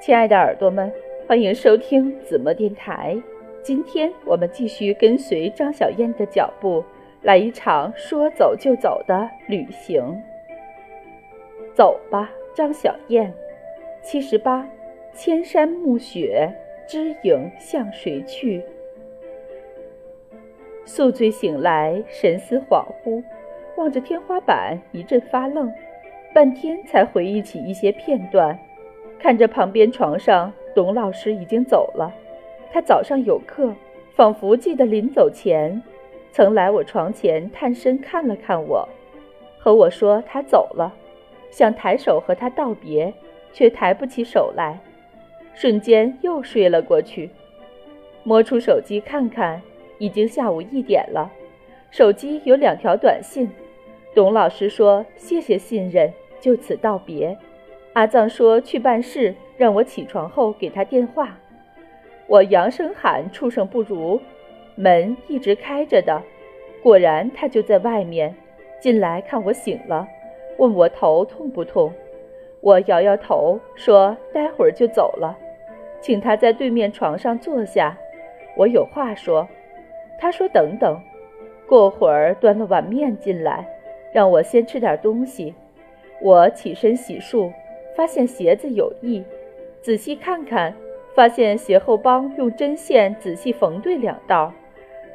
[0.00, 0.90] 亲爱的耳朵们，
[1.28, 3.14] 欢迎收听子墨电台。
[3.62, 6.82] 今天我们继续跟随张小燕的脚步，
[7.20, 10.02] 来一场说走就走的旅行。
[11.74, 13.30] 走吧，张小燕。
[14.00, 14.66] 七十八，
[15.12, 16.50] 千山暮雪，
[16.88, 18.62] 知影向谁去？
[20.86, 23.22] 宿醉醒来，神思恍惚，
[23.76, 25.70] 望着天花板一阵发愣，
[26.34, 28.58] 半天才回忆起一些片段。
[29.20, 32.12] 看着旁边床上，董老师已经走了。
[32.72, 33.74] 他早上有课，
[34.14, 35.82] 仿佛记得临走前，
[36.32, 38.88] 曾来我床前探身看了看我，
[39.58, 40.94] 和我说他走了，
[41.50, 43.12] 想抬手和他道别，
[43.52, 44.80] 却抬不起手来，
[45.54, 47.30] 瞬间又睡了过去。
[48.22, 49.60] 摸出手机看看。
[50.02, 51.30] 已经下午一点了，
[51.90, 53.50] 手机有两条短信。
[54.14, 56.10] 董老师说：“谢谢信任，
[56.40, 57.36] 就此道别。”
[57.92, 61.36] 阿藏说去办事，让我起床后给他电话。
[62.28, 64.20] 我扬声喊：“畜生不如！”
[64.76, 66.22] 门一直开着的，
[66.82, 68.34] 果然他就在外面。
[68.78, 70.08] 进来看我醒了，
[70.56, 71.92] 问我头痛不痛。
[72.62, 75.36] 我摇摇头，说：“待会儿就走了，
[76.00, 77.98] 请他在对面床上坐下，
[78.56, 79.46] 我有话说。”
[80.18, 80.98] 他说：“等等，
[81.66, 83.66] 过会儿端了碗面进来，
[84.12, 85.54] 让我先吃点东西。”
[86.22, 87.50] 我起身洗漱，
[88.00, 89.22] 发现鞋子有异，
[89.82, 90.74] 仔细看看，
[91.14, 94.54] 发现鞋后帮用针线仔细缝对两道，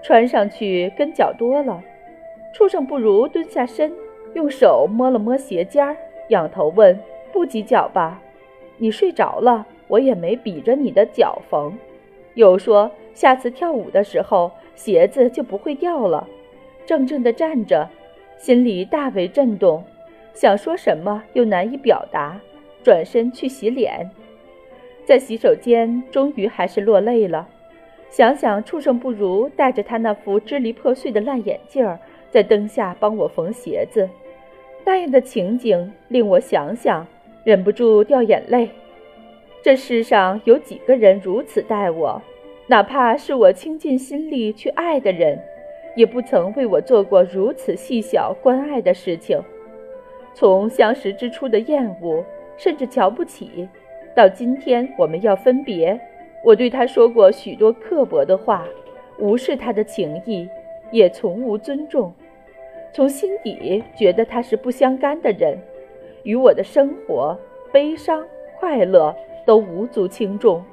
[0.03, 1.81] 穿上去跟脚多了。
[2.53, 3.91] 畜生不如蹲下身，
[4.35, 5.97] 用手摸了摸鞋尖儿，
[6.29, 6.95] 仰头问
[7.33, 8.21] ：“不挤脚吧？
[8.77, 11.75] 你睡着了，我也没比着你的脚缝。”
[12.35, 16.27] 又说：“下次跳舞的时候。”鞋子就不会掉了。
[16.85, 17.89] 怔怔地站着，
[18.37, 19.83] 心里大为震动，
[20.35, 22.39] 想说什么又难以表达，
[22.85, 24.11] 转身去洗脸，
[25.05, 27.49] 在洗手间终于还是落泪了。
[28.11, 34.07] 想想畜生不如带着他那副支离破碎的烂眼镜儿，在灯下帮我缝鞋子，
[34.85, 37.07] 那样的情景令我想想，
[37.43, 38.69] 忍不住掉眼泪。
[39.63, 42.21] 这世上有几个人如此待我？
[42.67, 45.39] 哪怕是我倾尽心力去爱的人，
[45.95, 49.41] 也不曾为我做过如此细小关爱的事情。
[50.35, 52.23] 从相识之初的厌恶，
[52.57, 53.67] 甚至瞧不起，
[54.15, 55.99] 到今天我们要分别，
[56.43, 58.65] 我对他说过许多刻薄的话，
[59.19, 60.47] 无视他的情谊，
[60.91, 62.13] 也从无尊重。
[62.93, 65.57] 从心底觉得他是不相干的人，
[66.23, 67.37] 与我的生活、
[67.71, 68.25] 悲伤、
[68.57, 69.13] 快乐
[69.45, 70.63] 都无足轻重。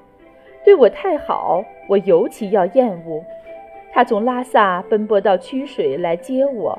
[0.65, 3.25] 对我太好，我尤其要厌恶。
[3.93, 6.79] 他从拉萨奔波到曲水来接我，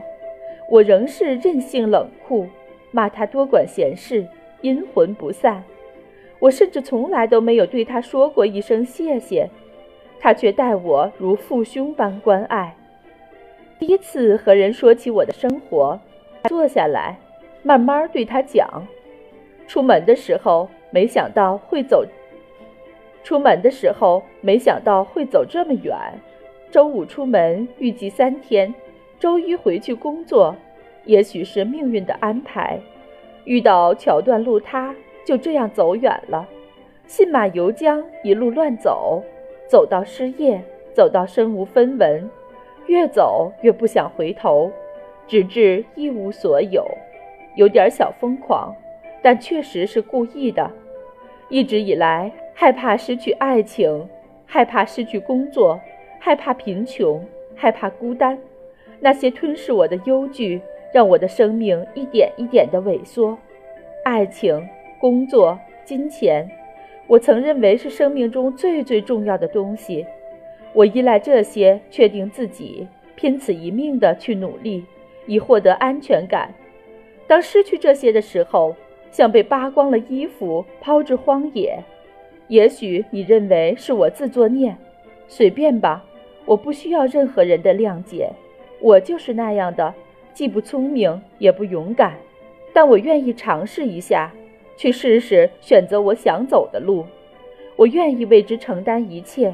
[0.70, 2.47] 我仍是任性冷酷，
[2.91, 4.25] 骂他多管闲事，
[4.63, 5.63] 阴魂不散。
[6.40, 9.50] 我甚至从来都没有对他说过一声谢谢，
[10.19, 12.75] 他却待我如父兄般关爱。
[13.79, 16.00] 第一次和人说起我的生活，
[16.50, 17.18] 坐下来，
[17.62, 18.68] 慢慢对他讲。
[19.68, 22.06] 出门的时候，没想到会走。
[23.23, 25.96] 出门的时候，没想到会走这么远。
[26.69, 28.73] 周五出门，预计三天，
[29.19, 30.56] 周一回去工作。
[31.06, 32.79] 也许是命运的安排，
[33.46, 34.96] 遇到桥断路塌，
[35.26, 36.48] 就这样走远了。
[37.06, 39.24] 信马由缰，一路乱走，
[39.68, 40.62] 走到失业，
[40.94, 42.30] 走到身无分文，
[42.88, 44.72] 越走越不想回头，
[45.28, 46.86] 直至一无所有，
[47.56, 48.76] 有点小疯狂，
[49.22, 50.72] 但确实是故意的。
[51.50, 52.32] 一直以来。
[52.56, 54.08] 害怕失去爱情，
[54.46, 55.82] 害怕失去工作，
[56.20, 58.38] 害怕贫穷，害怕孤单。
[59.00, 60.62] 那些吞噬我的忧惧，
[60.94, 63.38] 让我的生命一点一点地萎缩。
[64.06, 64.66] 爱情、
[65.00, 66.50] 工作、金钱，
[67.08, 70.06] 我曾认为是生命中最最重要的东西。
[70.72, 74.86] 我依赖这些，确定自己，拼此一命地去努力，
[75.26, 76.53] 以获得安全感。
[77.28, 78.76] 当失去这些的时候，
[79.12, 81.78] 像被扒光了衣服，抛至荒野。
[82.48, 84.76] 也许你认为是我自作孽，
[85.28, 86.03] 随便吧，
[86.46, 88.29] 我不需要任何人的谅解，
[88.82, 89.94] 我就是那样的，
[90.34, 92.16] 既不聪明也不勇敢，
[92.74, 94.34] 但我愿意尝试一下，
[94.76, 97.06] 去试试选择我想走的路，
[97.76, 99.53] 我愿意为之承担一切。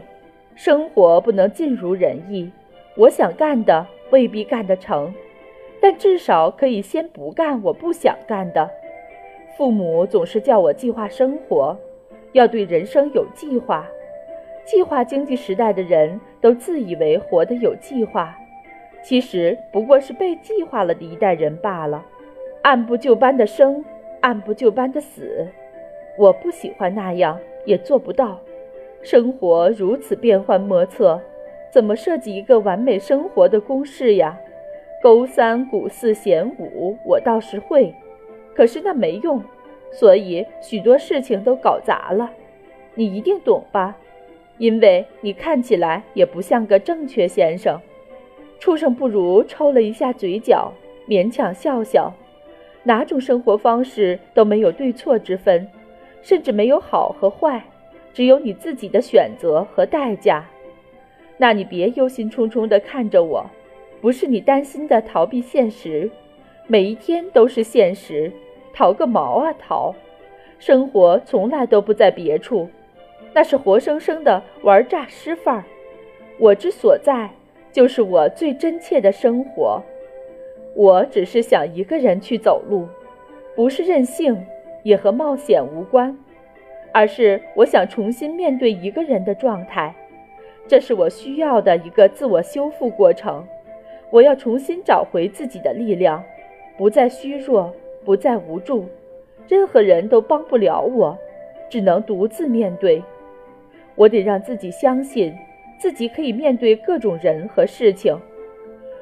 [0.56, 2.52] 生活不能尽如人意，
[2.96, 5.14] 我想干的未必干得成，
[5.82, 8.70] 但至少可以先不干我不想干的。
[9.58, 11.78] 父母总是叫我计划生活。
[12.34, 13.88] 要对人生有计划，
[14.64, 18.38] 计划经济时代的人都自以为活得有计划，
[19.04, 22.06] 其实不过是被计划了的一代人罢了。
[22.62, 23.84] 按部就班的生，
[24.22, 25.48] 按部就班的死。
[26.18, 28.40] 我不喜欢那样，也做不到。
[29.02, 31.22] 生活如此变幻莫测，
[31.72, 34.38] 怎么设计一个完美生活的公式呀？
[35.02, 37.96] 勾三股四弦五，我倒是会，
[38.54, 39.42] 可是那没用，
[39.94, 42.30] 所以许多事情都搞砸了。
[42.96, 43.96] 你一定懂吧？
[44.58, 47.80] 因为你看起来也不像个正确先生。
[48.60, 50.72] 畜生不如抽了一下嘴角，
[51.08, 52.14] 勉强笑笑。
[52.84, 55.68] 哪种生活方式都没有对错之分，
[56.22, 57.64] 甚至没有好和坏，
[58.14, 60.46] 只有你自己的选择和代价。
[61.38, 63.46] 那你别忧心忡忡地看着我。
[64.02, 66.10] 不是你担心的逃避现实，
[66.68, 68.32] 每一天都是现实，
[68.74, 69.94] 逃个毛啊逃！
[70.58, 72.70] 生活从来都不在别处，
[73.34, 75.64] 那是活生生的玩诈尸范儿。
[76.38, 77.30] 我之所在，
[77.72, 79.82] 就是我最真切的生活。
[80.76, 82.88] 我只是想一个人去走路，
[83.56, 84.46] 不是任性，
[84.84, 86.18] 也和冒险无关，
[86.92, 89.94] 而是我想重新面对一个人的状态，
[90.68, 93.46] 这是我需要的一个自我修复过程。
[94.12, 96.24] 我要重新找回自己的力量，
[96.78, 97.74] 不再虚弱，
[98.06, 98.86] 不再无助，
[99.48, 101.18] 任何人都帮不了我，
[101.70, 103.04] 只能独自面对。
[103.96, 105.36] 我得让自己相信，
[105.80, 108.16] 自己可以面对各种人和事情。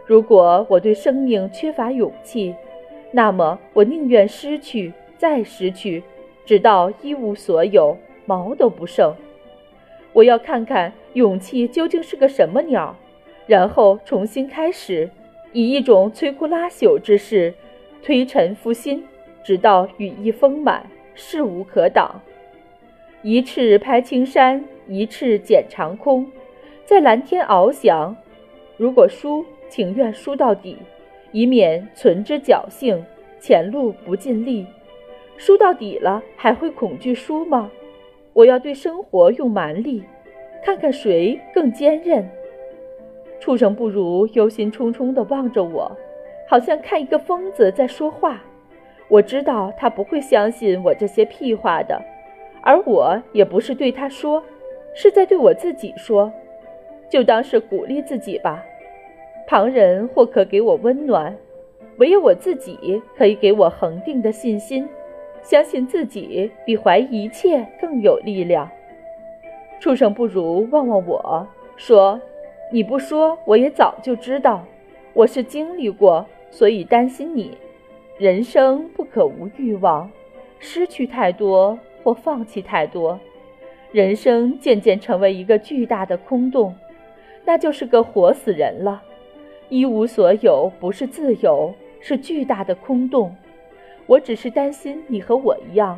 [0.05, 2.55] 如果我对生命缺乏勇气，
[3.11, 6.03] 那么我宁愿失去，再失去，
[6.45, 9.13] 直到一无所有，毛都不剩。
[10.13, 12.95] 我要看看勇气究竟是个什么鸟。
[13.47, 15.09] 然后重新开始，
[15.53, 17.53] 以一种摧枯拉朽之势
[18.03, 19.03] 推陈复新，
[19.41, 20.85] 直到羽翼丰满，
[21.15, 22.21] 势无可挡。
[23.21, 26.29] 一翅拍青山，一翅剪长空，
[26.87, 28.15] 在蓝天翱翔。
[28.77, 30.77] 如果输，情愿输到底，
[31.33, 33.03] 以免存之侥幸，
[33.41, 34.65] 前路不尽力。
[35.35, 37.69] 输到底了，还会恐惧输吗？
[38.31, 40.01] 我要对生活用蛮力，
[40.63, 42.25] 看看谁更坚韧。
[43.37, 45.91] 畜生不如忧心忡忡地望着我，
[46.47, 48.41] 好像看一个疯子在说话。
[49.09, 52.01] 我知道他不会相信我这些屁话的，
[52.61, 54.41] 而我也不是对他说，
[54.95, 56.31] 是在对我自己说，
[57.09, 58.63] 就当是鼓励自己吧。
[59.47, 61.35] 旁人或可给我温暖，
[61.97, 64.87] 唯有我自己可以给我恒定的信心，
[65.41, 68.69] 相信自己比怀疑一切更有力量。
[69.79, 72.19] 畜生不如望望我说。
[72.69, 74.65] 你不说，我也早就知道。
[75.13, 77.57] 我是经历过，所以担心你。
[78.17, 80.11] 人生不可无欲望，
[80.59, 83.17] 失去太多或放弃太多，
[83.93, 86.75] 人生渐渐成为一个巨大的空洞，
[87.47, 89.01] 那就是个活死人了。
[89.69, 93.33] 一无所有不是自由，是巨大的空洞。
[94.05, 95.97] 我只是担心你和我一样，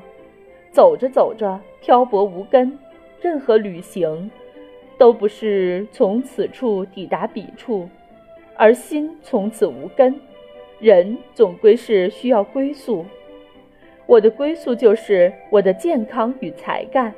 [0.71, 2.77] 走着走着漂泊无根，
[3.19, 4.29] 任何旅行。
[4.99, 7.87] 都不是从此处抵达彼处，
[8.55, 10.13] 而心从此无根。
[10.79, 13.05] 人总归是需要归宿，
[14.05, 17.13] 我的归宿就是我的健康与才干。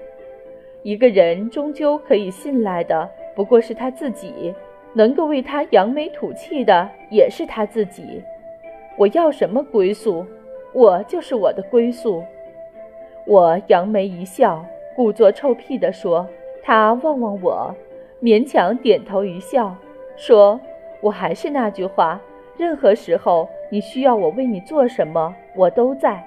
[0.84, 3.10] 一个人终究可以信赖的，
[3.42, 4.54] 不过是他自己；
[4.94, 8.22] 能够为他扬眉吐气的，也是他自己。
[8.96, 10.24] 我要什么归宿？
[10.74, 12.24] 我就是我的归宿。
[13.26, 14.64] 我扬眉一笑，
[14.96, 16.28] 故作臭屁地说。
[16.62, 17.76] 他望望我，
[18.22, 19.76] 勉强点头一笑，
[20.16, 20.62] 说
[21.02, 22.22] ：“我还是那句话，
[22.58, 26.24] 任何时候你需要我为你做什么，我都在。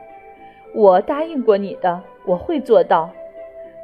[0.75, 3.09] 我答应过你的，我会做到。”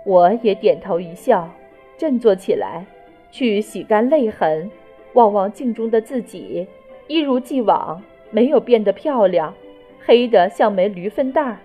[0.04, 1.48] 我也点头一笑，
[1.96, 2.84] 振作起来，
[3.30, 4.70] 去洗干泪痕，
[5.12, 6.66] 望望镜中的自己，
[7.06, 9.54] 一如既往，没有变得漂亮，
[10.04, 11.58] 黑得像枚驴粪蛋儿，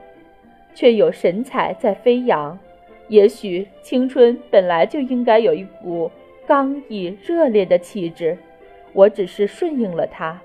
[0.74, 2.58] 却有神采在飞扬。
[3.08, 6.10] 也许青春本来就应该有一股
[6.48, 8.38] 刚毅热烈的气质，
[8.94, 10.42] 我只是顺应了它。